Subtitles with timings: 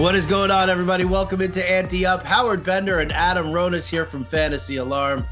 [0.00, 1.04] What is going on, everybody?
[1.04, 2.24] Welcome into Ante Up.
[2.26, 5.26] Howard Bender and Adam Ronis here from Fantasy Alarm,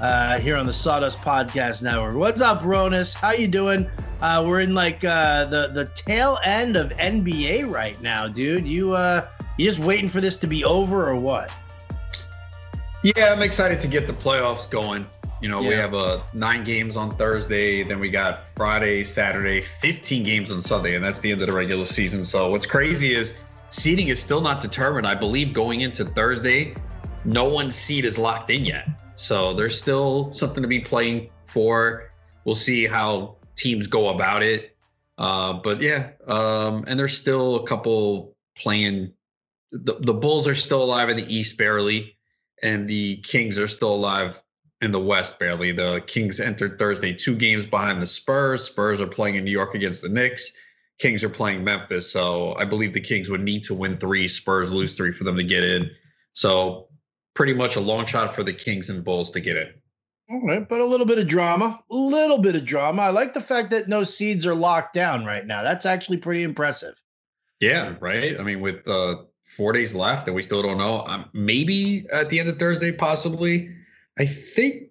[0.00, 2.14] uh, here on the Sawdust Podcast Network.
[2.14, 3.16] What's up, Ronis?
[3.16, 3.90] How you doing?
[4.20, 8.64] Uh, we're in like uh, the the tail end of NBA right now, dude.
[8.64, 9.26] You uh,
[9.58, 11.52] you just waiting for this to be over or what?
[13.02, 15.04] Yeah, I'm excited to get the playoffs going.
[15.40, 15.68] You know, Yeah.
[15.68, 20.60] we have uh, nine games on Thursday, then we got Friday, Saturday, 15 games on
[20.60, 22.22] Sunday, and that's the end of the regular season.
[22.24, 23.34] So what's crazy is
[23.72, 25.06] seeding is still not determined.
[25.06, 26.74] I believe going into Thursday,
[27.24, 28.88] no one's seat is locked in yet.
[29.14, 32.10] So there's still something to be playing for.
[32.44, 34.76] We'll see how teams go about it.
[35.18, 39.12] Uh, but yeah, um, and there's still a couple playing.
[39.70, 42.16] The, the Bulls are still alive in the East barely,
[42.62, 44.42] and the Kings are still alive
[44.80, 45.72] in the West barely.
[45.72, 48.64] The Kings entered Thursday two games behind the Spurs.
[48.64, 50.52] Spurs are playing in New York against the Knicks.
[51.02, 52.08] Kings are playing Memphis.
[52.08, 55.36] So I believe the Kings would need to win three, Spurs lose three for them
[55.36, 55.90] to get in.
[56.32, 56.86] So
[57.34, 59.66] pretty much a long shot for the Kings and Bulls to get in.
[60.30, 63.02] All right, but a little bit of drama, a little bit of drama.
[63.02, 65.64] I like the fact that no seeds are locked down right now.
[65.64, 67.02] That's actually pretty impressive.
[67.58, 68.38] Yeah, right.
[68.38, 71.04] I mean, with uh, four days left and we still don't know.
[71.06, 73.74] Um, maybe at the end of Thursday, possibly.
[74.20, 74.84] I think,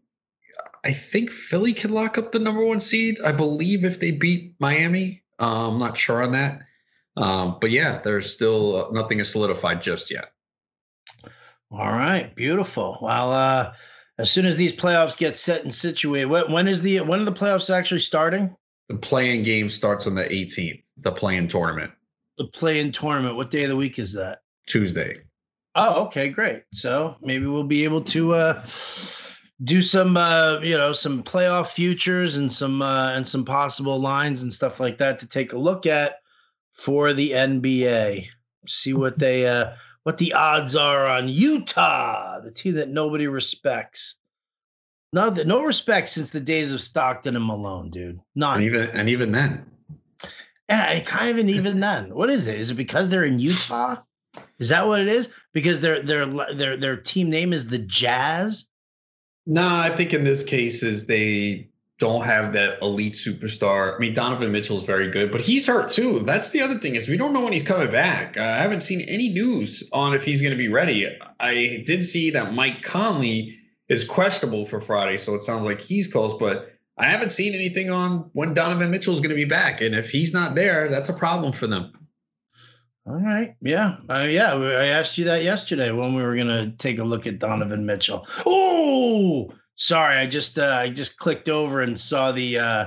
[0.84, 3.18] I think Philly can lock up the number one seed.
[3.26, 5.21] I believe if they beat Miami.
[5.42, 6.62] Uh, I'm not sure on that.
[7.18, 10.32] Um, but yeah, there's still uh, nothing is solidified just yet.
[11.72, 13.00] All right, beautiful.
[13.02, 13.74] Well, uh,
[14.18, 17.26] as soon as these playoffs get set and situated, when, when is the when are
[17.26, 18.56] the playoffs actually starting?
[18.88, 20.84] The play-in game starts on the 18th.
[20.98, 21.92] The play-in tournament
[22.38, 23.36] The play-in tournament.
[23.38, 24.40] What day of the week is that?
[24.68, 25.22] Tuesday.
[25.76, 26.64] Oh, okay, great.
[26.74, 28.64] So maybe we'll be able to uh,
[29.64, 34.42] do some, uh, you know, some playoff futures and some uh, and some possible lines
[34.44, 36.18] and stuff like that to take a look at
[36.74, 38.28] for the NBA.
[38.68, 39.72] See what they uh,
[40.04, 44.16] what the odds are on Utah, the team that nobody respects.
[45.14, 48.20] No, no respect since the days of Stockton and Malone, dude.
[48.34, 49.66] Not And even and even then,
[50.70, 52.16] Yeah, and kind of an even then.
[52.16, 52.58] What is it?
[52.58, 53.98] Is it because they're in Utah?
[54.60, 55.30] Is that what it is?
[55.54, 58.68] Because their their their their team name is the Jazz.
[59.46, 61.70] No, I think in this case is they
[62.00, 63.96] don't have that elite superstar.
[63.96, 66.20] I mean, Donovan Mitchell's very good, but he's hurt too.
[66.20, 68.38] That's the other thing is we don't know when he's coming back.
[68.38, 71.16] I haven't seen any news on if he's going to be ready.
[71.40, 73.56] I did see that Mike Conley
[73.88, 77.92] is questionable for Friday, so it sounds like he's close, but I haven't seen anything
[77.92, 79.82] on when Donovan Mitchell is going to be back.
[79.82, 81.92] And if he's not there, that's a problem for them.
[83.08, 84.54] All right, yeah, uh, yeah.
[84.54, 88.28] I asked you that yesterday when we were gonna take a look at Donovan Mitchell.
[88.46, 88.81] Oh,
[89.76, 92.86] sorry, I just uh, I just clicked over and saw the uh,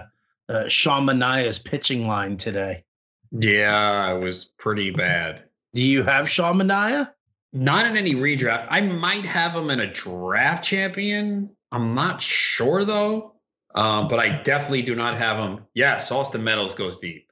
[0.49, 2.85] uh, Sean Manaea's pitching line today.
[3.33, 5.45] Yeah, it was pretty bad.
[5.75, 7.11] Do you have Sean Manaea?
[7.53, 8.67] Not in any redraft.
[8.71, 11.51] I might have him in a draft champion.
[11.73, 13.33] I'm not sure though.
[13.75, 15.65] Um, but I definitely do not have him.
[15.75, 17.31] Yes, Austin Meadows goes deep.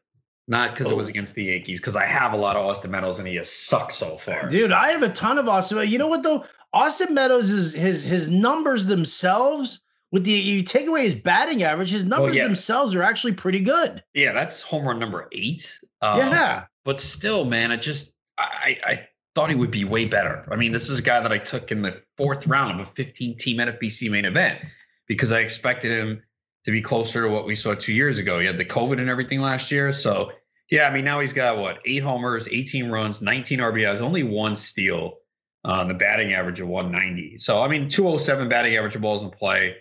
[0.48, 1.10] Not because it was Oh.
[1.10, 3.92] against the Yankees, because I have a lot of Austin Meadows and he has sucked
[3.94, 4.48] so far.
[4.48, 5.88] Dude, I have a ton of Austin.
[5.88, 6.44] You know what though?
[6.72, 9.82] Austin Meadows is his his numbers themselves.
[10.10, 12.44] With the you take away his batting average, his numbers yeah.
[12.44, 14.02] themselves are actually pretty good.
[14.14, 15.78] Yeah, that's home run number eight.
[16.02, 20.46] Um, yeah, But still, man, I just I I thought he would be way better.
[20.52, 22.90] I mean, this is a guy that I took in the fourth round of a
[22.90, 24.60] 15 team NFBC main event
[25.08, 26.22] because I expected him
[26.64, 28.38] to be closer to what we saw two years ago.
[28.38, 29.92] He had the COVID and everything last year.
[29.92, 30.32] So
[30.70, 34.56] yeah, I mean now he's got what eight homers, 18 runs, 19 RBIs, only one
[34.56, 35.18] steal.
[35.64, 37.38] Uh, the batting average of 190.
[37.38, 39.76] So I mean 207 batting average of balls in play.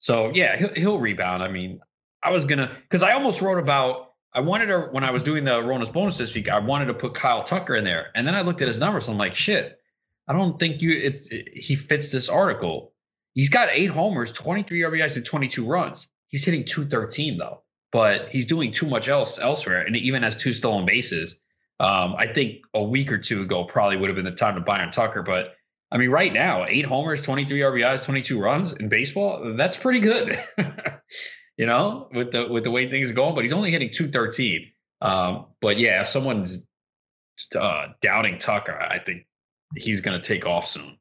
[0.00, 1.42] So yeah, he'll, he'll rebound.
[1.42, 1.80] I mean,
[2.22, 5.44] I was gonna because I almost wrote about I wanted to when I was doing
[5.44, 8.34] the Ronis bonus this week, I wanted to put Kyle Tucker in there, and then
[8.34, 9.08] I looked at his numbers.
[9.08, 9.78] I'm like, shit,
[10.26, 12.92] I don't think you it's he fits this article.
[13.34, 16.08] He's got eight homers, 23 RBIs, and 22 runs.
[16.28, 20.36] He's hitting 213 though, but he's doing too much else elsewhere, and it even has
[20.36, 21.40] two stolen bases.
[21.80, 24.60] Um, I think a week or two ago probably would have been the time to
[24.60, 25.54] buy on Tucker, but
[25.90, 30.36] I mean, right now, eight homers, 23 RBIs, 22 runs in baseball, that's pretty good.
[31.56, 34.70] you know, with the with the way things are going, but he's only hitting 213.
[35.02, 36.66] Um, but yeah, if someone's
[37.58, 39.26] uh, doubting Tucker, I think
[39.76, 40.98] he's going to take off soon.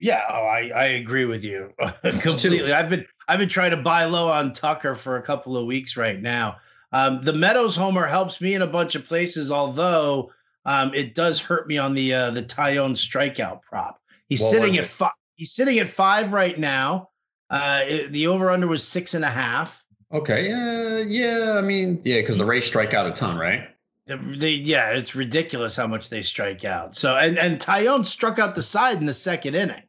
[0.00, 0.24] yeah.
[0.28, 1.72] Oh, I I agree with you
[2.20, 2.72] completely.
[2.72, 5.96] I've been I've been trying to buy low on Tucker for a couple of weeks
[5.96, 6.58] right now.
[6.92, 10.30] Um, the Meadows homer helps me in a bunch of places, although
[10.64, 14.00] um, it does hurt me on the uh, the Taillon strikeout prop.
[14.28, 15.12] He's sitting at five.
[15.34, 17.10] He's sitting at five right now.
[17.50, 19.84] Uh, it- the over under was six and a half.
[20.12, 21.52] Okay, yeah, yeah.
[21.58, 23.68] I mean, yeah, because the Rays strike out a ton, right?
[24.06, 26.96] They, yeah, it's ridiculous how much they strike out.
[26.96, 29.82] So and and Taillon struck out the side in the second inning.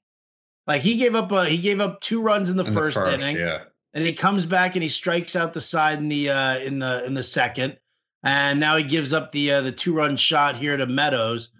[0.67, 3.03] Like he gave up a he gave up two runs in the, in first, the
[3.03, 3.37] first, inning.
[3.37, 3.59] Yeah.
[3.93, 7.03] And he comes back and he strikes out the side in the uh in the
[7.05, 7.77] in the second.
[8.23, 11.51] And now he gives up the uh the two run shot here to Meadows.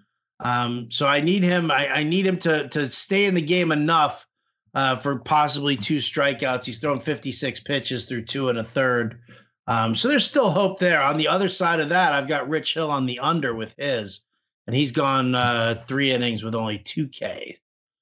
[0.42, 3.72] Um, so I need him, I, I need him to to stay in the game
[3.72, 4.26] enough
[4.74, 6.64] uh, for possibly two strikeouts.
[6.64, 9.20] He's thrown 56 pitches through two and a third.
[9.66, 11.02] Um, so there's still hope there.
[11.02, 14.22] On the other side of that, I've got Rich Hill on the under with his,
[14.66, 17.56] and he's gone uh, three innings with only two K.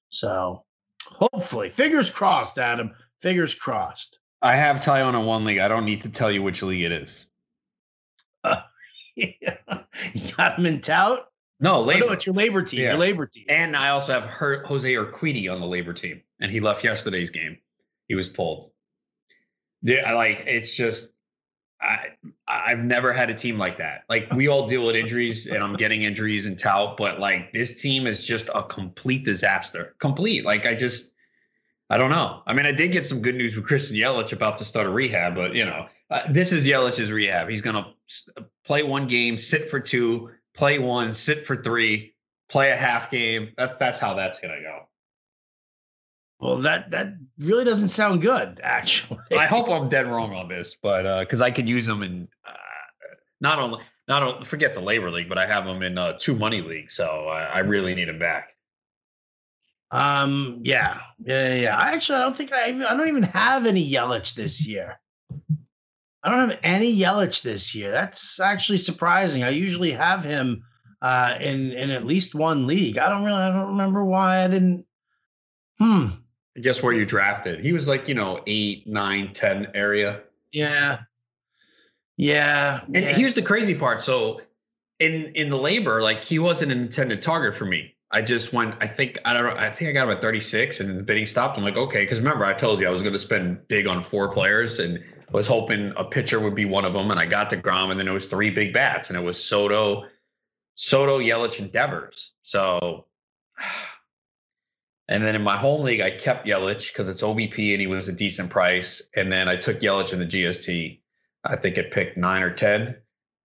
[0.09, 0.63] So
[1.05, 2.91] hopefully, fingers crossed, Adam.
[3.21, 4.18] Fingers crossed.
[4.41, 5.59] I have Taillon in one league.
[5.59, 7.27] I don't need to tell you which league it is.
[8.43, 8.61] Uh,
[9.15, 9.57] yeah.
[10.13, 11.27] You got him in tout?
[11.59, 11.95] No, LABR.
[11.95, 12.81] Oh, no, it's your LABR team.
[12.81, 12.95] Yeah.
[12.95, 13.45] Your LABR team.
[13.49, 17.29] And I also have her, Jose Urquidy on the LABR team, and he left yesterday's
[17.29, 17.57] game.
[18.07, 18.71] He was pulled.
[19.81, 21.11] Yeah, like it's just
[21.81, 22.07] I
[22.47, 24.03] I've never had a team like that.
[24.09, 27.81] Like we all deal with injuries, and I'm getting injuries and tout, but like this
[27.81, 29.95] team is just a complete disaster.
[29.99, 30.43] Complete.
[30.43, 31.13] Like I just
[31.89, 32.43] I don't know.
[32.45, 34.91] I mean, I did get some good news with Christian Yelich about to start a
[34.91, 37.49] rehab, but you know, uh, this is Yelich's rehab.
[37.49, 37.93] He's gonna
[38.63, 42.13] play one game, sit for two, play one, sit for three,
[42.47, 43.53] play a half game.
[43.57, 44.81] That that's how that's gonna go.
[46.39, 49.19] Well, that that really doesn't sound good, actually.
[49.31, 52.27] I hope I'm dead wrong on this, but because uh, I could use them in
[52.47, 52.51] uh,
[53.41, 56.35] not only not only forget the LABR league, but I have them in uh, two
[56.35, 58.55] money leagues, so I, I really need them back.
[59.91, 60.59] Um.
[60.63, 60.99] Yeah.
[61.23, 61.55] Yeah.
[61.55, 61.77] Yeah.
[61.77, 62.65] I actually, I don't think I.
[62.65, 64.99] I don't even have any Yelich this year.
[66.21, 67.91] I don't have any Yelich this year.
[67.91, 69.43] That's actually surprising.
[69.43, 70.63] I usually have him
[71.01, 72.97] uh, in in at least one league.
[72.97, 73.41] I don't really.
[73.41, 74.85] I don't remember why I didn't.
[75.79, 76.07] Hmm.
[76.57, 77.61] I guess where you drafted?
[77.61, 80.21] He was like you know eight, nine, ten area.
[80.51, 80.99] Yeah.
[82.17, 82.81] Yeah.
[82.85, 83.13] And yeah.
[83.13, 84.01] here's the crazy part.
[84.01, 84.41] So
[84.99, 87.95] in in the labor, like he wasn't an intended target for me.
[88.11, 88.75] I just went.
[88.81, 89.61] I think I don't know.
[89.61, 91.57] I think I got him at 36, and the bidding stopped.
[91.57, 94.03] I'm like, okay, because remember I told you I was going to spend big on
[94.03, 94.99] four players, and
[95.31, 98.07] was hoping a pitcher would be one of them, and I got deGrom, and then
[98.07, 100.05] it was three big bats, and it was Soto,
[100.75, 102.31] Soto, Yelich, and Devers.
[102.41, 103.05] So,
[105.07, 108.07] and then in my home league, I kept Yelich because it's OBP and he was
[108.07, 110.99] a decent price, and then I took Yelich in the GST.
[111.45, 112.95] I think it picked nine or ten.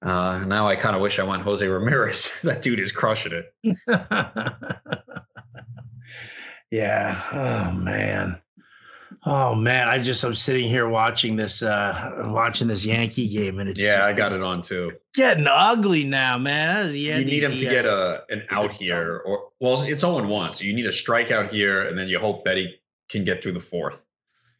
[0.05, 2.31] Uh, now I kind of wish I went Jose Ramirez.
[2.43, 3.79] that dude is crushing it.
[6.71, 7.23] yeah.
[7.33, 8.39] Oh man.
[9.27, 13.71] Oh man, I just I'm sitting here watching this uh watching this Yankee game and
[13.71, 14.93] it's yeah, just, I got it on too.
[15.15, 16.95] Getting ugly now, man.
[16.95, 20.65] You need him to get a an out here, or well, it's 0 1, so
[20.65, 22.75] you need a strikeout here, and then you hope that he
[23.09, 24.05] can get through the fourth.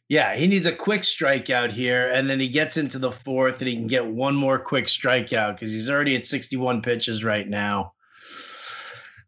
[0.07, 3.67] Yeah, he needs a quick strikeout here, and then he gets into the fourth, and
[3.67, 7.93] he can get one more quick strikeout because he's already at 61 pitches right now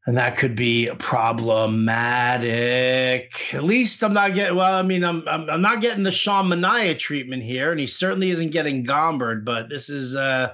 [0.07, 3.53] and that could be problematic.
[3.53, 4.55] At least I'm not getting.
[4.55, 7.85] Well, I mean, I'm I'm, I'm not getting the Sean Manaea treatment here, and he
[7.85, 9.43] certainly isn't getting Gombered.
[9.43, 10.53] But this is uh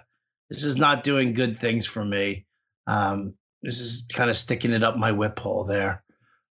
[0.49, 2.47] this is not doing good things for me.
[2.87, 6.03] Um, this is kind of sticking it up my whip hole there,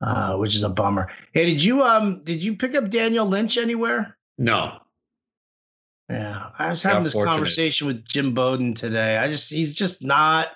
[0.01, 1.09] uh, which is a bummer.
[1.33, 4.17] Hey, did you um did you pick up Daniel Lynch anywhere?
[4.37, 4.79] No.
[6.09, 9.17] Yeah, I was having this conversation with Jim Bowden today.
[9.17, 10.49] I just he's just not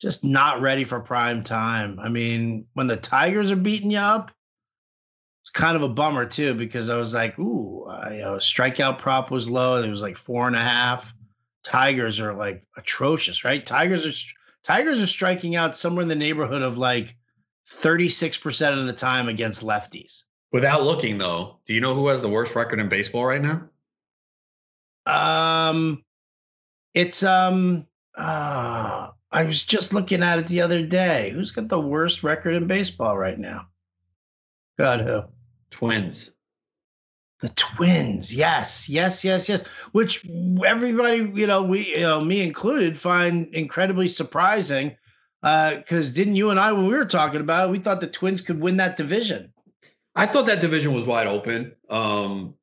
[0.00, 1.98] just not ready for prime time.
[2.00, 4.32] I mean, when the Tigers are beating you up,
[5.42, 8.98] it's kind of a bummer too because I was like, ooh, uh, you know, strikeout
[8.98, 9.82] prop was low.
[9.82, 11.14] It was like four and a half.
[11.64, 13.64] Tigers are like atrocious, right?
[13.64, 14.34] Tigers are
[14.64, 17.16] Tigers are striking out somewhere in the neighborhood of like
[17.68, 20.24] 36% of the time against lefties.
[20.52, 23.68] Without looking though, do you know who has the worst record in baseball right now?
[25.06, 26.02] Um
[26.94, 31.30] it's um uh I was just looking at it the other day.
[31.34, 33.66] Who's got the worst record in baseball right now?
[34.78, 35.22] God, who?
[35.70, 36.34] Twins.
[37.40, 38.34] The Twins.
[38.34, 39.62] Yes, yes, yes, yes.
[39.92, 40.26] Which
[40.64, 44.96] everybody, you know, we, you know, me included, find incredibly surprising.
[45.40, 48.06] Because uh, didn't you and I, when we were talking about it, we thought the
[48.06, 49.52] Twins could win that division.
[50.14, 51.74] I thought that division was wide open.
[51.88, 52.54] Um,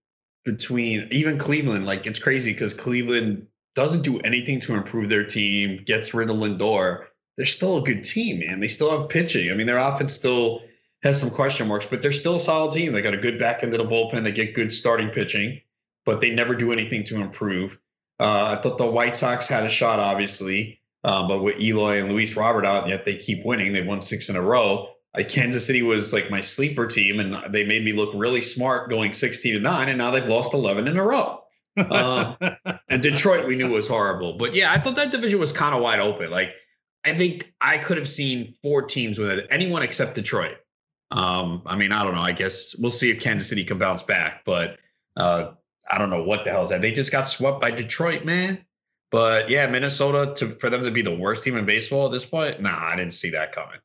[0.44, 5.84] between even Cleveland, like it's crazy because Cleveland doesn't do anything to improve their team,
[5.86, 7.06] gets rid of Lindor,
[7.38, 8.60] they're still a good team, man.
[8.60, 9.52] They still have pitching.
[9.52, 10.62] I mean, their offense still
[11.04, 12.94] has some question marks, but they're still a solid team.
[12.94, 14.24] They got a good back end of the bullpen.
[14.24, 15.62] They get good starting pitching,
[16.06, 17.78] but they never do anything to improve.
[18.20, 22.12] Uh, I thought the White Sox had a shot, obviously, uh, but with Eloy and
[22.12, 23.72] Luis Robert out, yet they keep winning.
[23.72, 24.90] They've won six in a row.
[25.14, 28.90] Uh, Kansas City was like my sleeper team, and they made me look really smart
[28.90, 31.44] going 16 to nine, and now they've lost 11 in a row.
[31.78, 32.36] Uh,
[32.90, 34.34] and Detroit, we knew was horrible.
[34.40, 36.32] But yeah, I thought that division was kind of wide open.
[36.32, 36.56] Like,
[37.06, 40.58] I think I could have seen four teams with it, anyone except Detroit.
[41.12, 42.22] Um, I mean, I don't know.
[42.22, 44.80] I guess we'll see if Kansas City can bounce back, but
[45.18, 45.52] uh,
[45.90, 46.82] I don't know what the hell is that.
[46.82, 48.65] They just got swept by Detroit, man.
[49.16, 52.26] But yeah, Minnesota to for them to be the worst team in baseball at this
[52.26, 53.80] point, nah, I didn't see that coming.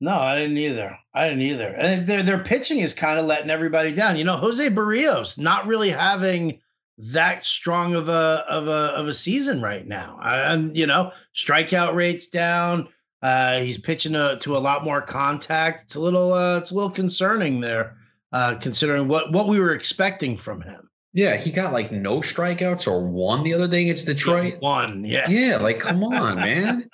[0.00, 0.98] No, I didn't either.
[1.12, 1.68] I didn't either.
[1.76, 4.16] And their their pitching is kind of letting everybody down.
[4.16, 6.58] You know, Jose Berrios not really having
[6.96, 10.18] that strong of a of a of a season right now.
[10.22, 12.88] And you know, strikeout rates down.
[13.20, 15.82] Uh, he's pitching a, to a lot more contact.
[15.82, 17.98] It's a little uh, it's a little concerning there,
[18.32, 20.88] uh, considering what what we were expecting from him.
[21.14, 24.60] Yeah, he got like no strikeouts or one the other day against Detroit.
[24.60, 25.30] One, yeah.
[25.30, 26.90] Yeah, like come on, man.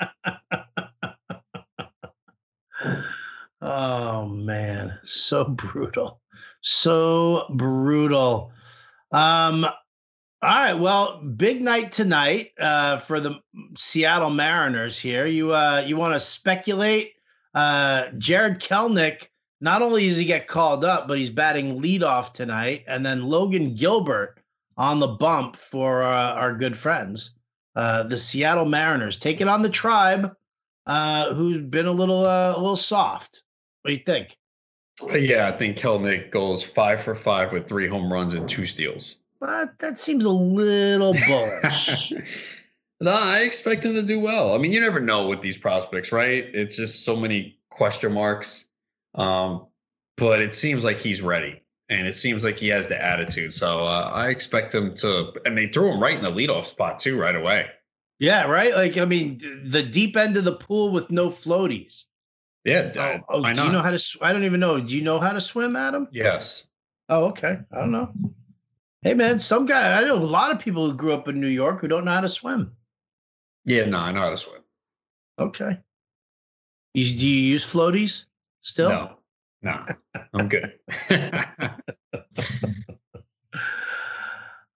[3.62, 6.20] oh man, so brutal.
[6.60, 8.52] So brutal.
[9.10, 9.66] Um
[10.42, 13.34] all right, well, big night tonight uh, for the
[13.76, 15.26] Seattle Mariners here.
[15.26, 17.12] You uh, you want to speculate?
[17.54, 19.28] Uh, Jarred Kelenic,
[19.60, 23.74] not only does he get called up, but he's batting leadoff tonight, and then Logan
[23.74, 24.38] Gilbert
[24.76, 27.34] on the bump for uh, our good friends,
[27.76, 30.34] uh, the Seattle Mariners, taking on the Tribe,
[30.86, 33.42] uh, who's been a little uh, a little soft.
[33.82, 34.36] What do you think?
[35.12, 39.16] Yeah, I think Kelenic goes five for five with three home runs and two steals.
[39.40, 42.12] But that seems a little bullish.
[43.00, 44.54] no, I expect him to do well.
[44.54, 46.44] I mean, you never know with these prospects, right?
[46.52, 48.66] It's just so many question marks.
[49.14, 49.66] Um,
[50.16, 53.52] but it seems like he's ready, and it seems like he has the attitude.
[53.52, 55.32] So uh, I expect him to.
[55.44, 57.66] And they threw him right in the leadoff spot too, right away.
[58.18, 58.74] Yeah, right.
[58.74, 62.04] Like I mean, the deep end of the pool with no floaties.
[62.64, 62.92] Yeah.
[62.96, 64.18] Oh, oh do you know how to?
[64.20, 64.78] I don't even know.
[64.78, 66.06] Do you know how to swim, Adam?
[66.12, 66.68] Yes.
[67.08, 67.58] Oh, okay.
[67.72, 68.12] I don't know.
[69.02, 71.48] Hey man, some guy I know a lot of people who grew up in New
[71.48, 72.72] York who don't know how to swim.
[73.64, 74.60] Yeah, no, I know how to swim.
[75.38, 75.78] Okay.
[76.92, 78.26] You, do you use floaties
[78.60, 78.88] still?
[78.90, 79.16] No,
[79.62, 79.86] no,
[80.34, 80.78] I'm good.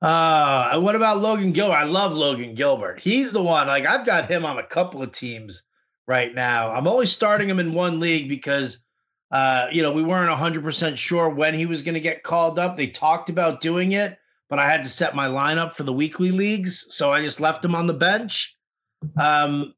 [0.03, 1.75] uh, what about Logan Gilbert?
[1.75, 3.01] I love Logan Gilbert.
[3.01, 3.67] He's the one.
[3.67, 5.63] Like I've got him on a couple of teams
[6.07, 6.71] right now.
[6.71, 8.85] I'm only starting him in one league because
[9.35, 12.77] uh, you know, we weren't 100% sure when he was going to get called up.
[12.77, 14.17] They talked about doing it,
[14.49, 16.87] but I had to set my lineup for the weekly leagues.
[16.91, 18.57] So I just left him on the bench.
[19.17, 19.75] Um,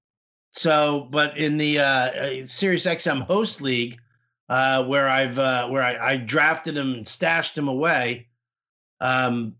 [0.56, 3.98] so, but in the uh, Sirius XM host league,
[4.48, 8.28] uh, where I've uh, where I, I drafted him and stashed him away,
[9.00, 9.54] um,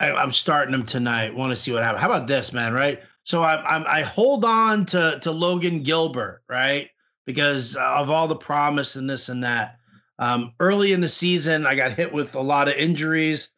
[0.00, 1.34] I, am starting him tonight.
[1.34, 2.00] Want to see what happens?
[2.00, 2.72] How about this, man?
[2.72, 3.00] Right.
[3.24, 6.90] So I, I I hold on to to Logan Gilbert, right?
[7.26, 9.78] because of all the promise and this and that.
[10.18, 13.50] Um, early in the season, I got hit with a lot of injuries.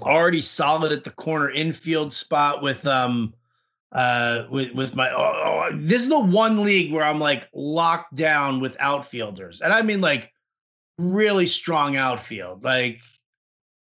[0.00, 3.32] Already solid at the corner infield spot with um
[3.94, 8.14] uh with with my oh, oh, this is the one league where I'm like locked
[8.14, 9.60] down with outfielders.
[9.60, 10.32] And I mean like
[10.98, 12.64] really strong outfield.
[12.64, 13.00] Like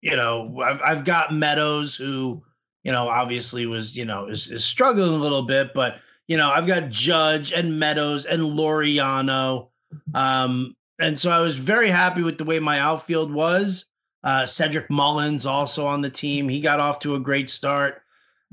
[0.00, 2.43] you know, I've I've got Meadows who,
[2.85, 5.99] you know, obviously was, you know, is, is struggling a little bit, but
[6.29, 9.69] you know, I've got Judge and Meadows and Laureano.
[10.15, 13.87] Um, and so I was very happy with the way my outfield was.
[14.25, 16.49] Uh, Cedric Mullins also on the team.
[16.49, 18.03] He got off to a great start.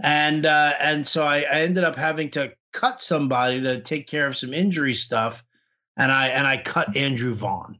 [0.01, 4.27] And uh, and so I, I ended up having to cut somebody to take care
[4.27, 5.43] of some injury stuff.
[5.97, 7.79] And I and I cut Andrew Vaughn.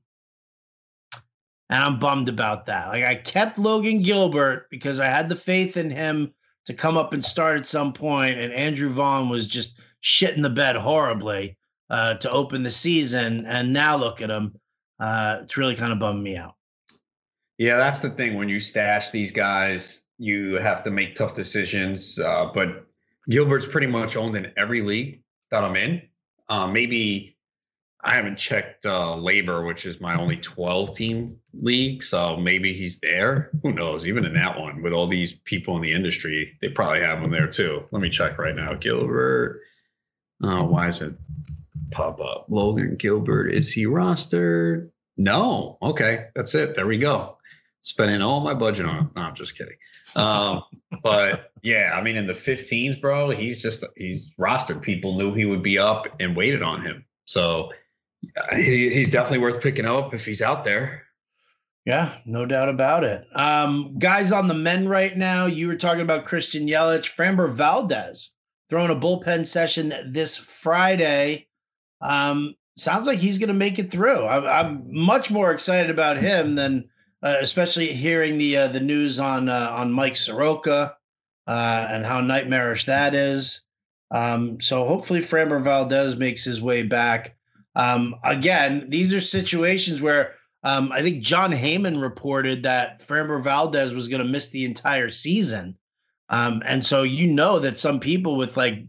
[1.70, 2.90] And I'm bummed about that.
[2.90, 6.34] Like I kept Logan Gilbert because I had the faith in him
[6.66, 10.50] to come up and start at some point, and Andrew Vaughn was just shitting the
[10.50, 11.58] bed horribly
[11.90, 14.60] uh, to open the season, and now look at him.
[15.00, 16.56] Uh, it's really kind of bummed me out.
[17.58, 18.36] Yeah, that's the thing.
[18.36, 22.20] When you stash these guys, you have to make tough decisions.
[22.20, 22.86] Uh, but
[23.30, 26.02] Gilbert's pretty much owned in every league that I'm in.
[26.48, 27.36] Uh, maybe
[28.04, 32.04] I haven't checked uh, LABR, which is my only 12 team league.
[32.04, 33.50] So maybe he's there.
[33.64, 34.08] Who knows?
[34.08, 37.32] Even in that one, with all these people in the industry, they probably have him
[37.32, 37.84] there too.
[37.92, 38.76] Let me check right now.
[38.76, 39.62] Gilbert.
[40.44, 41.16] Oh, why is it
[41.90, 42.46] pop up?
[42.48, 43.52] Logan Gilbert.
[43.52, 44.90] Is he rostered?
[45.18, 45.80] No.
[45.82, 46.28] Okay.
[46.36, 46.76] That's it.
[46.76, 47.38] There we go.
[47.82, 49.12] Spending all my budget on him.
[49.16, 49.78] No, I'm just kidding.
[50.16, 50.64] Um,
[51.04, 54.82] but yeah, I mean, in the 15s, bro, he's just, he's rostered.
[54.82, 57.06] People knew he would be up and waited on him.
[57.26, 57.72] So,
[58.54, 61.04] he, he's definitely worth picking up if he's out there.
[61.86, 63.28] Yeah, no doubt about it.
[63.36, 68.32] Um, guys on the men right now, you were talking about Christian Yelich, Framber Valdez
[68.70, 71.48] throwing a bullpen session this Friday.
[72.02, 74.26] Um, sounds like he's going to make it through.
[74.26, 76.90] I'm, I'm, much more excited about him than
[77.24, 80.96] uh, especially hearing the uh, the news on uh, on Mike Soroka
[81.48, 83.62] uh, and how nightmarish that is.
[84.12, 87.36] Um, so hopefully Framber Valdez makes his way back.
[87.76, 93.94] Um, again, these are situations where um, I think Jon Heyman reported that Framber Valdez
[93.94, 95.78] was going to miss the entire season.
[96.30, 98.84] Um, and so you know that some people with like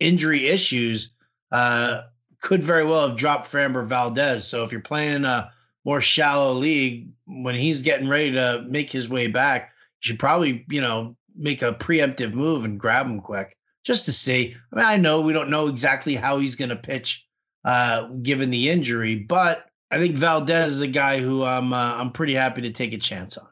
[0.00, 1.12] injury issues
[1.52, 2.02] uh,
[2.40, 4.46] could very well have dropped Framber Valdez.
[4.46, 5.52] So if you're playing in a
[5.84, 9.72] more shallow league, when he's getting ready to make his way back,
[10.02, 14.12] you should probably, you know, make a preemptive move and grab him quick just to
[14.12, 14.54] see.
[14.72, 17.26] I mean, I know we don't know exactly how he's going to pitch
[17.64, 22.12] uh, given the injury, but I think Valdez is a guy who I'm uh, I'm
[22.12, 23.46] pretty happy to take a chance on.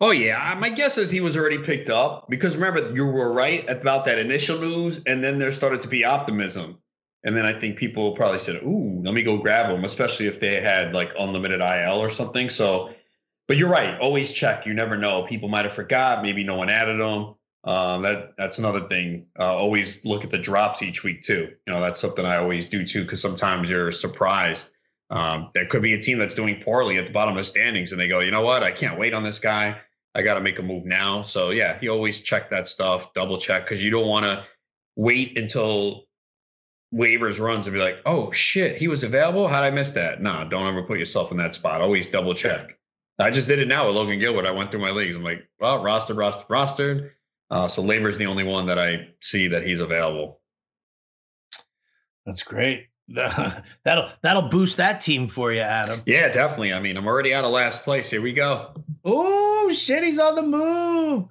[0.00, 3.68] Oh yeah, my guess is he was already picked up because remember you were right
[3.68, 6.78] about that initial news, and then there started to be optimism,
[7.24, 10.40] and then I think people probably said, "Ooh, let me go grab him," especially if
[10.40, 12.50] they had like unlimited IL or something.
[12.50, 12.90] So,
[13.48, 14.66] but you're right, always check.
[14.66, 15.22] You never know.
[15.24, 16.22] People might have forgot.
[16.22, 17.34] Maybe no one added them.
[17.64, 19.26] Um, that that's another thing.
[19.38, 21.50] Uh, always look at the drops each week too.
[21.66, 24.70] You know that's something I always do too because sometimes you're surprised
[25.10, 27.92] um, there could be a team that's doing poorly at the bottom of the standings,
[27.92, 28.62] and they go, you know what?
[28.62, 29.78] I can't wait on this guy.
[30.14, 31.22] I got to make a move now.
[31.22, 34.44] So yeah, you always check that stuff, double check, because you don't want to
[34.96, 36.04] wait until
[36.94, 39.46] waivers runs and be like, oh shit, he was available.
[39.46, 40.22] How'd I miss that?
[40.22, 41.80] Nah, don't ever put yourself in that spot.
[41.80, 42.78] Always double check.
[43.18, 44.46] I just did it now with Logan Gilbert.
[44.46, 45.16] I went through my leagues.
[45.16, 47.10] I'm like, well, rostered, rostered, rostered.
[47.50, 50.40] Uh, so LABR's the only one that I see that he's available.
[52.26, 52.88] That's great.
[53.08, 56.02] that'll that'll boost that team for you, Adam.
[56.06, 56.72] Yeah, definitely.
[56.72, 58.10] I mean, I'm already out of last place.
[58.10, 58.74] Here we go.
[59.04, 61.28] Oh shit, he's on the move.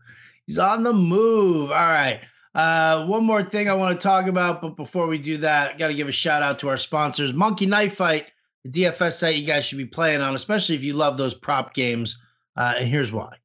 [0.48, 1.72] He's on the move.
[1.72, 2.22] All right.
[2.54, 5.90] Uh, one more thing I want to talk about, but before we do that, got
[5.90, 8.28] to give a shout out to our sponsors, Monkey Knife Fight,
[8.66, 11.74] the DFS site you guys should be playing on, especially if you love those prop
[11.74, 12.22] games.
[12.58, 13.36] Uh, and here's why.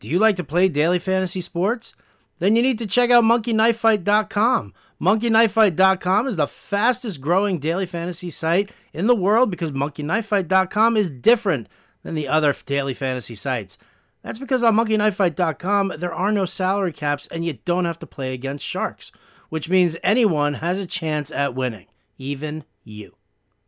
[0.00, 1.94] Do you like to play daily fantasy sports?
[2.42, 4.74] then you need to check out monkeyknifefight.com.
[5.00, 11.68] Monkeyknifefight.com is the fastest growing daily fantasy site in the world because monkeyknifefight.com is different
[12.02, 13.78] than the other daily fantasy sites.
[14.22, 18.34] That's because on monkeyknifefight.com there are no salary caps and you don't have to play
[18.34, 19.12] against sharks,
[19.52, 21.84] which means anyone has a chance at winning,
[22.16, 23.14] even you,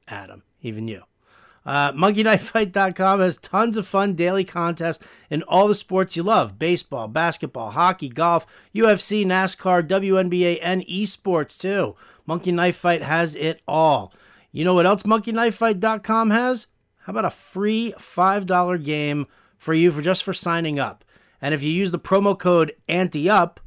[0.09, 1.03] Adam, even you.
[1.66, 7.07] Uh, MonkeyKnifeFight.com has tons of fun daily contests in all the sports you love baseball,
[7.07, 11.94] basketball, hockey, golf, UFC, NASCAR, WNBA, and esports too.
[12.25, 14.11] Monkey Knife Fight has it all.
[14.53, 16.66] You know what else MonkeyKnifeFight.com has?
[17.01, 19.27] How about a free $5 game
[19.59, 21.05] for you for just for signing up?
[21.42, 23.59] And if you use the promo code ANTEUP,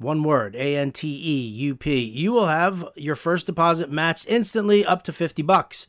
[0.00, 4.26] one word, A N T E U P, you will have your first deposit matched
[4.28, 5.86] instantly up to 50 bucks.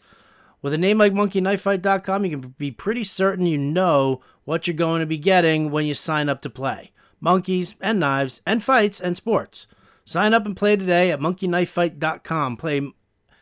[0.62, 5.00] With a name like monkeyknifefight.com, you can be pretty certain you know what you're going
[5.00, 6.92] to be getting when you sign up to play.
[7.20, 9.66] Monkeys and knives and fights and sports.
[10.04, 12.58] Sign up and play today at monkeyknifefight.com.
[12.58, 12.92] Play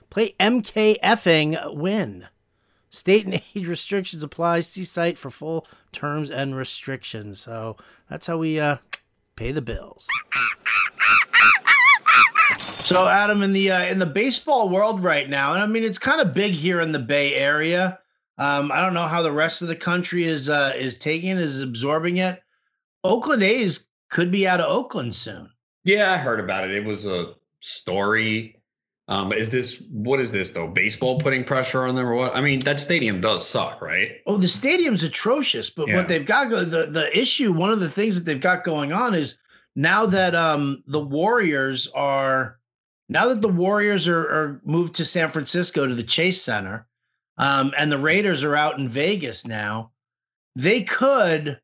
[0.10, 2.28] play MKFing win.
[2.90, 4.62] State and age restrictions apply.
[4.62, 7.40] See site for full terms and restrictions.
[7.40, 7.76] So
[8.10, 8.78] that's how we uh,
[9.36, 10.08] pay the bills.
[12.84, 16.00] So, Adam, in the uh, in the baseball world right now, and I mean it's
[16.00, 18.00] kind of big here in the Bay Area.
[18.40, 21.62] Um, I don't know how the rest of the country is uh, is taking is
[21.62, 22.42] absorbing it.
[23.04, 25.50] Oakland A's could be out of Oakland soon.
[25.84, 26.72] Yeah, I heard about it.
[26.72, 28.56] It was a story.
[29.08, 30.68] Um, is this what is this though?
[30.68, 32.36] Baseball putting pressure on them or what?
[32.36, 34.12] I mean, that stadium does suck, right?
[34.28, 35.70] Oh, the stadium's atrocious.
[35.70, 35.96] But yeah.
[35.96, 39.16] what they've got the the issue, one of the things that they've got going on
[39.16, 39.38] is
[39.76, 42.59] now that um the Warriors are
[43.10, 46.88] now that the Warriors are, are moved to San Francisco to the Chase Center,
[47.38, 49.92] um, and the Raiders are out in Vegas now,
[50.56, 51.60] they could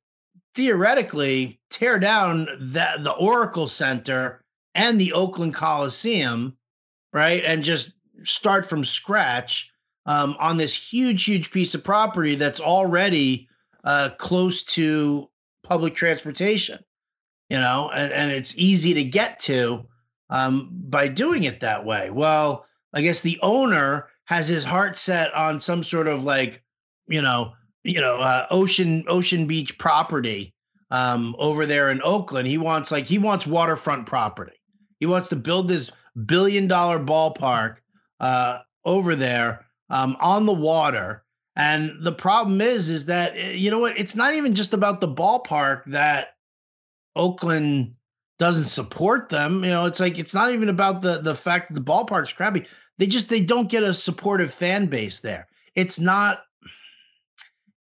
[0.56, 4.42] theoretically tear down that the Oracle Center
[4.74, 6.58] and the Oakland Coliseum,
[7.14, 7.92] right, and just
[8.24, 9.70] start from scratch
[10.06, 13.48] um, on this huge, huge piece of property that's already
[13.84, 15.30] uh, close to
[15.64, 16.80] public transportation,
[17.50, 19.86] you know, and, and it's easy to get to
[20.30, 22.10] um, by doing it that way.
[22.10, 26.64] Well, I guess the owner has his heart set on some sort of like,
[27.08, 30.54] you know, you know, uh, ocean ocean beach property
[30.92, 32.48] um, over there in Oakland.
[32.48, 34.60] He wants like he wants waterfront property.
[35.00, 35.92] He wants to build this
[36.26, 37.78] billion dollar ballpark
[38.20, 41.24] uh, over there um, on the water.
[41.56, 43.98] And the problem is, is that eh, you know what?
[44.00, 46.36] It's not even just about the ballpark that
[47.16, 47.96] Oakland
[48.38, 49.64] doesn't support them.
[49.64, 52.66] You know, it's like it's not even about the the fact that the ballpark's crappy.
[52.98, 55.48] They just they don't get a supportive fan base there.
[55.76, 56.44] it's not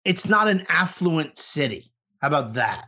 [0.06, 1.92] it's not an affluent city.
[2.22, 2.86] How about that?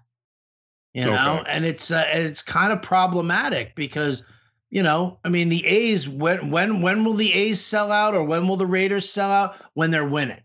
[0.94, 1.52] You know, okay.
[1.52, 4.24] and it's uh, it's kind of problematic because
[4.70, 8.24] you know, I mean, the A's when when when will the A's sell out or
[8.24, 9.56] when will the Raiders sell out?
[9.74, 10.42] When they're winning,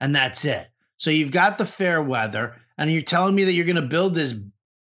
[0.00, 0.68] and that's it.
[0.98, 4.14] So you've got the fair weather, and you're telling me that you're going to build
[4.14, 4.34] this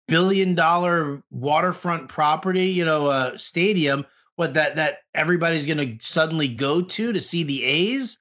[0.08, 6.48] billion dollar waterfront property, you know, uh, stadium, what that that everybody's going to suddenly
[6.48, 8.20] go to to see the A's?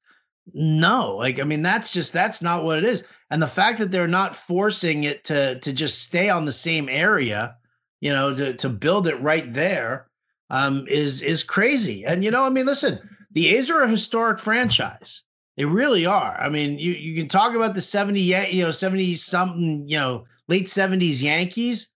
[0.53, 3.05] No, like I mean, that's just that's not what it is.
[3.29, 6.89] And the fact that they're not forcing it to to just stay on the same
[6.89, 7.55] area,
[8.01, 10.07] you know, to to build it right there
[10.49, 12.05] um, is is crazy.
[12.05, 12.99] And you know, I mean, listen,
[13.31, 15.23] the A's are a historic franchise.
[15.57, 16.39] They really are.
[16.39, 20.25] I mean, you you can talk about the 70, you know, 70 something, you know,
[20.47, 21.91] late 70s Yankees.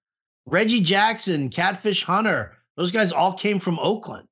[0.45, 4.27] Reggie Jackson, Catfish Hunter, those guys all came from Oakland.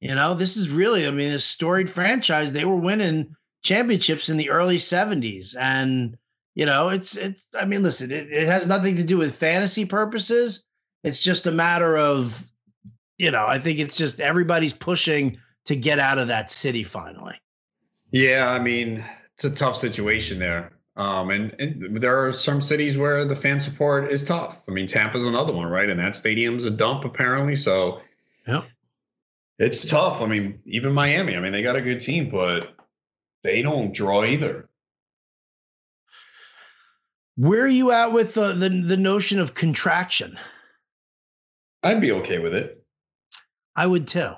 [0.00, 2.52] You know, this is really, I mean, a storied franchise.
[2.52, 5.56] They were winning championships in the early 70s.
[5.58, 6.16] And,
[6.54, 9.84] you know, it's it's I mean, listen, it, it has nothing to do with fantasy
[9.84, 10.64] purposes.
[11.02, 12.46] It's just a matter of
[13.18, 17.34] you know, I think it's just everybody's pushing to get out of that city finally.
[18.10, 20.72] Yeah, I mean, it's a tough situation there.
[20.96, 24.64] Um, and, and there are some cities where the fan support is tough.
[24.66, 25.90] I mean, Tampa's another one, right?
[25.90, 27.54] And that stadium's a dump apparently.
[27.54, 28.00] So
[28.46, 28.62] yeah,
[29.58, 30.22] it's tough.
[30.22, 32.74] I mean, even Miami, I mean, they got a good team, but
[33.42, 34.68] they don't draw either.
[37.36, 40.38] Where are you at with the the, the notion of contraction?
[41.82, 42.82] I'd be okay with it.
[43.76, 44.32] I would too.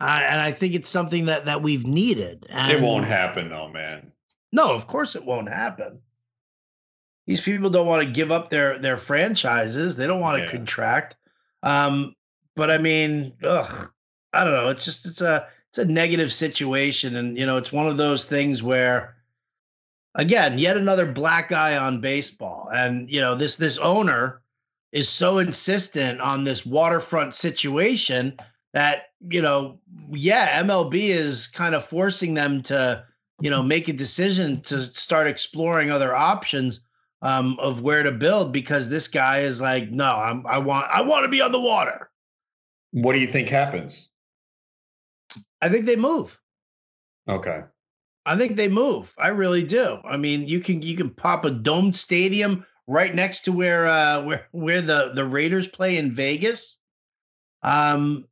[0.00, 2.46] I, and I think it's something that that we've needed.
[2.50, 4.12] And it won't happen though, man.
[4.54, 5.98] No, of course it won't happen.
[7.26, 9.96] These people don't want to give up their their franchises.
[9.96, 10.50] They don't want to yeah.
[10.50, 11.16] contract.
[11.64, 12.14] Um,
[12.54, 13.90] but I mean, ugh,
[14.32, 14.68] I don't know.
[14.68, 18.26] It's just it's a it's a negative situation, and you know, it's one of those
[18.26, 19.16] things where,
[20.14, 24.40] again, yet another black eye on baseball, and you know, this this owner
[24.92, 28.38] is so insistent on this waterfront situation
[28.72, 29.78] that you know
[30.10, 33.02] yeah mlb is kind of forcing them to
[33.40, 36.80] you know make a decision to start exploring other options
[37.22, 41.00] um, of where to build because this guy is like no I'm, i want i
[41.00, 42.10] want to be on the water.
[42.92, 44.08] What do you think happens?
[45.60, 46.38] I think they move.
[47.28, 47.62] Okay.
[48.26, 49.12] I think they move.
[49.18, 49.98] I really do.
[50.04, 54.22] I mean you can you can pop a domed stadium right next to where uh
[54.22, 56.78] where where the the Raiders play in Vegas.
[57.62, 58.26] Um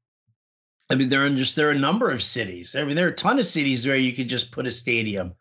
[0.92, 2.76] I mean there are just there are a number of cities.
[2.76, 5.35] I mean there are a ton of cities where you could just put a stadium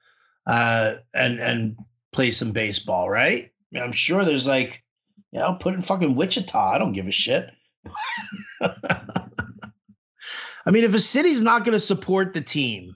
[0.47, 1.75] uh and and
[2.11, 3.51] play some baseball, right?
[3.75, 4.83] I'm sure there's like
[5.31, 6.73] you know, put in fucking Wichita.
[6.73, 7.49] I don't give a shit.
[10.63, 12.95] I mean, if a city's not going to support the team,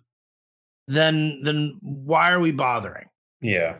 [0.87, 3.07] then then why are we bothering?
[3.41, 3.79] Yeah.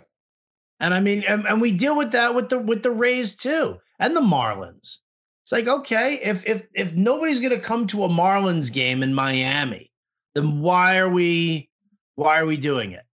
[0.80, 3.78] And I mean, and, and we deal with that with the with the Rays too,
[4.00, 5.00] and the Marlins.
[5.46, 9.92] It's like, okay, if if if nobody's gonna come to a Marlins game in Miami,
[10.34, 11.70] then why are we
[12.16, 13.04] why are we doing it?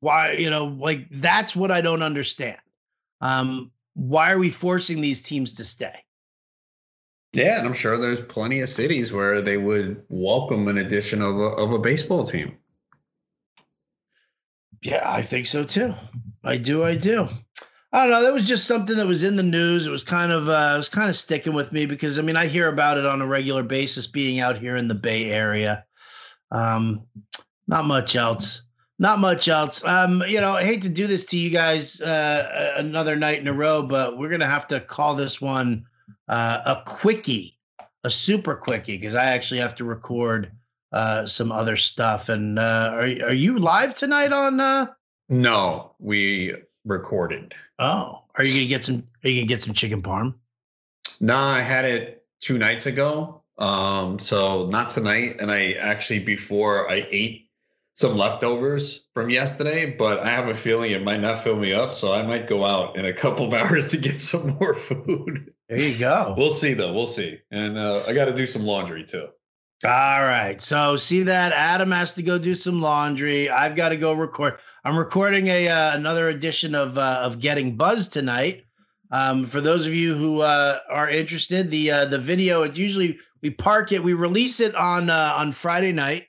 [0.00, 2.58] Why, you know, like that's what I don't understand.
[3.22, 6.04] Um, why are we forcing these teams to stay?
[7.32, 11.36] Yeah, and I'm sure there's plenty of cities where they would welcome an addition of
[11.36, 12.58] a, of a baseball team.
[14.82, 15.94] Yeah, I think so too.
[16.44, 16.84] I do.
[16.84, 17.28] I do.
[17.90, 18.22] I don't know.
[18.22, 19.86] That was just something that was in the news.
[19.86, 22.36] It was kind of uh, it was kind of sticking with me because I mean
[22.36, 25.84] I hear about it on a regular basis being out here in the Bay Area.
[26.50, 27.02] Um,
[27.66, 28.62] not much else.
[28.98, 29.82] Not much else.
[29.84, 33.48] Um, you know, I hate to do this to you guys uh, another night in
[33.48, 35.84] a row, but we're gonna have to call this one
[36.28, 37.58] uh, a quickie,
[38.04, 40.52] a super quickie, because I actually have to record
[40.92, 42.28] uh, some other stuff.
[42.28, 44.60] And uh, are are you live tonight on?
[44.60, 44.86] Uh...
[45.30, 46.54] No, we
[46.88, 47.54] recorded.
[47.78, 49.04] Oh, are you gonna get some?
[49.24, 50.34] Are you gonna get some chicken parm?
[51.20, 53.42] Nah, I had it two nights ago.
[53.58, 55.36] Um, so not tonight.
[55.40, 57.48] And I actually before I ate
[57.92, 61.92] some leftovers from yesterday, but I have a feeling it might not fill me up,
[61.92, 65.52] so I might go out in a couple of hours to get some more food.
[65.68, 66.34] There you go.
[66.38, 66.92] we'll see though.
[66.92, 67.40] We'll see.
[67.50, 69.28] And uh, I got to do some laundry too.
[69.84, 70.60] All right.
[70.60, 73.48] So see that Adam has to go do some laundry.
[73.48, 74.58] I've got to go record.
[74.88, 78.64] I'm recording a uh, another edition of uh, of Getting Buzz tonight.
[79.10, 83.18] Um, for those of you who uh, are interested, the uh, the video it usually
[83.42, 86.28] we park it, we release it on uh, on Friday night.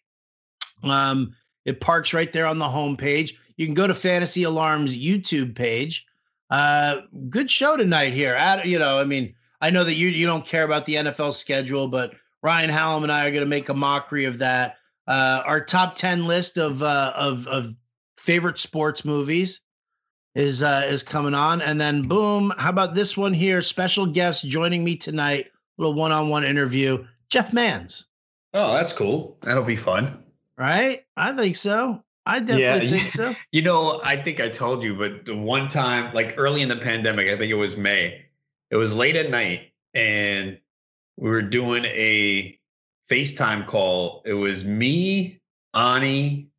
[0.83, 3.31] Um, it parks right there on the homepage.
[3.55, 6.05] You can go to Fantasy Alarms YouTube page.
[6.49, 6.97] Uh,
[7.29, 8.33] good show tonight here.
[8.33, 11.33] At, you know, I mean, I know that you you don't care about the NFL
[11.33, 12.11] schedule, but
[12.43, 14.75] Ryan Hallam and I are going to make a mockery of that.
[15.07, 17.73] Uh, our top ten list of uh, of of
[18.29, 19.61] favorite sports movies
[20.35, 23.59] is uh, is coming on, and then boom, how about this one here?
[23.59, 25.47] Special guest joining me tonight,
[25.79, 28.05] little one on one interview, Jeff Mans.
[28.53, 29.35] Oh, that's cool.
[29.41, 30.23] That'll be fun.
[30.59, 31.05] Right?
[31.17, 32.03] I think so.
[32.27, 33.35] I definitely Yeah, think so.
[33.51, 36.75] You know, I think I told you, but the one time, like early in the
[36.75, 38.25] pandemic, I think it was May,
[38.69, 40.59] it was late at night and
[41.17, 42.59] we were doing a
[43.09, 44.21] FaceTime call.
[44.23, 45.41] It was me,
[45.73, 46.49] Ani,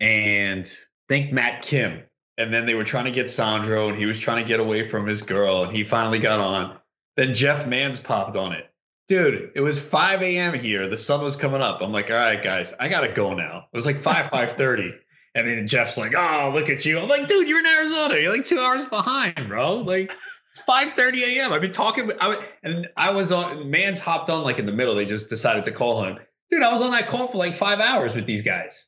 [0.00, 0.72] and
[1.10, 2.02] think Matt Kim.
[2.38, 4.86] And then they were trying to get Sandro and he was trying to get away
[4.88, 6.78] from his girl and he finally got on.
[7.16, 8.70] Then Jeff Mans popped on it.
[9.08, 10.54] Dude, it was 5 a.m.
[10.54, 10.86] here.
[10.88, 11.82] The sun was coming up.
[11.82, 13.66] I'm like, all right, guys, I gotta go now.
[13.72, 14.92] It was like 5, 5:30.
[15.34, 16.98] And then Jeff's like, oh, look at you.
[16.98, 18.14] I'm like, dude, you're in Arizona.
[18.16, 19.78] You're like two hours behind, bro.
[19.78, 20.12] Like
[20.52, 21.52] it's 5:30 a.m.
[21.52, 24.72] I've been talking with- I, and I was on Mans hopped on like in the
[24.72, 24.94] middle.
[24.94, 26.18] They just decided to call him.
[26.48, 28.86] Dude, I was on that call for like five hours with these guys.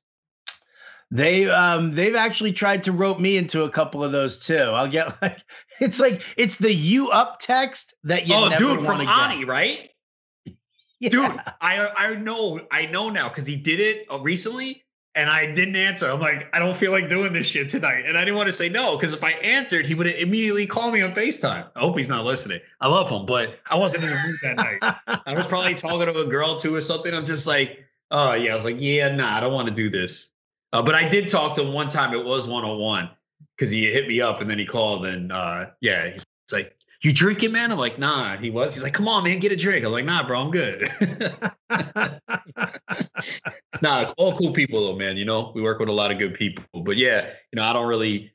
[1.13, 4.55] They um they've actually tried to rope me into a couple of those too.
[4.57, 5.45] I'll get like
[5.79, 9.91] it's like it's the you up text that you oh, dude, from Ani, right?
[10.99, 11.09] Yeah.
[11.09, 14.85] Dude, I I know, I know now because he did it uh, recently,
[15.17, 16.09] and I didn't answer.
[16.09, 18.53] I'm like, I don't feel like doing this shit tonight, and I didn't want to
[18.53, 21.67] say no because if I answered, he would immediately call me on Facetime.
[21.75, 22.61] I hope he's not listening.
[22.81, 25.23] I love him, but I wasn't in the mood that night.
[25.27, 27.13] I was probably talking to a girl too or something.
[27.13, 27.81] I'm just like,
[28.13, 28.53] oh yeah.
[28.53, 30.31] I was like, yeah, nah, I don't want to do this.
[30.73, 32.15] Uh, but I did talk to him one time.
[32.15, 33.11] It was one on one
[33.57, 37.13] because he hit me up and then he called and uh, yeah, he's like, you
[37.13, 37.73] drinking, man?
[37.73, 38.37] I'm like, nah.
[38.37, 38.75] He was.
[38.75, 39.85] He's like, come on, man, get a drink.
[39.85, 40.89] I'm like, nah, bro, I'm good.
[43.83, 45.17] nah, all cool people though, man.
[45.17, 46.83] You know, we work with a lot of good people.
[46.83, 48.33] But yeah, you know, I don't really.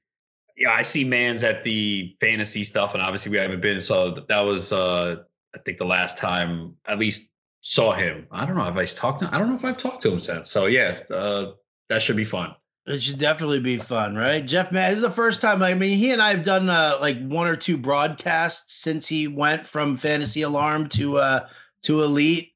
[0.57, 3.79] Yeah, I see Mans at the fantasy stuff, and obviously we haven't been.
[3.79, 5.17] So that was, uh
[5.55, 7.29] I think, the last time at least
[7.61, 8.27] saw him.
[8.31, 9.33] I don't know if I talked to.
[9.33, 10.51] I don't know if I've talked to him since.
[10.51, 11.51] So yeah, uh,
[11.89, 12.53] that should be fun.
[12.85, 14.45] It should definitely be fun, right?
[14.45, 15.61] Jeff Man, this is the first time.
[15.61, 19.27] I mean, he and I have done uh, like one or two broadcasts since he
[19.27, 21.47] went from Fantasy Alarm to uh
[21.83, 22.53] to Elite.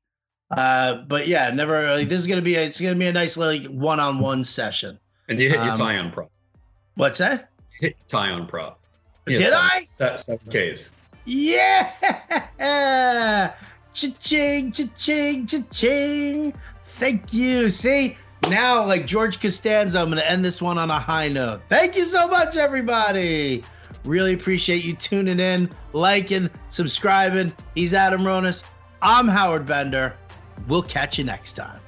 [0.52, 3.36] Uh, but yeah, never like this is gonna be a, it's gonna be a nice
[3.38, 4.98] like one on one session.
[5.28, 6.32] And you hit your Um, Taillon prop.
[6.96, 7.50] What's that?
[7.80, 8.80] Hit your Taillon prop.
[9.26, 9.84] Did I?
[9.84, 10.92] Seven, seven Ks.
[11.26, 11.92] Yeah!
[13.94, 16.54] Cha-ching, cha-ching, cha-ching.
[16.86, 17.70] Thank you.
[17.70, 18.18] See,
[18.50, 21.62] now like George Costanza, I'm going to end this one on a high note.
[21.70, 23.64] Thank you so much, everybody.
[24.04, 27.54] Really appreciate you tuning in, liking, subscribing.
[27.76, 28.64] He's Adam Ronis.
[29.02, 30.18] I'm Howard Bender.
[30.68, 31.80] We'll catch you next time.